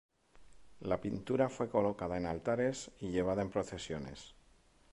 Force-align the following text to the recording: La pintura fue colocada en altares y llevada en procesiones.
La 0.79 0.99
pintura 0.99 1.47
fue 1.47 1.69
colocada 1.69 2.17
en 2.17 2.25
altares 2.25 2.89
y 3.01 3.09
llevada 3.11 3.43
en 3.43 3.51
procesiones. 3.51 4.33